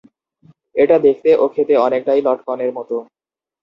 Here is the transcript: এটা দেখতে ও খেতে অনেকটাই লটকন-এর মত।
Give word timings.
এটা 0.75 0.95
দেখতে 1.05 1.29
ও 1.35 1.53
খেতে 1.53 1.73
অনেকটাই 1.77 2.19
লটকন-এর 2.21 2.71
মত। 2.77 2.89